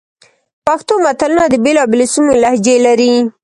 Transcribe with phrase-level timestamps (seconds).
[0.65, 3.13] پښتو متلونه د بېلابېلو سیمو لهجې لري